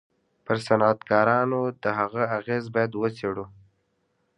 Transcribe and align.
پر 0.45 0.57
صنعتکارانو 0.67 1.61
د 1.83 1.85
هغه 1.99 2.23
اغېز 2.37 2.65
بايد 2.73 2.91
و 2.95 3.03
څېړو. 3.17 3.45